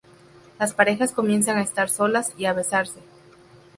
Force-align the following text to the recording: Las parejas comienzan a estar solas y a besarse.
Las 0.57 0.73
parejas 0.73 1.11
comienzan 1.11 1.57
a 1.59 1.61
estar 1.61 1.87
solas 1.87 2.33
y 2.35 2.45
a 2.45 2.53
besarse. 2.53 3.01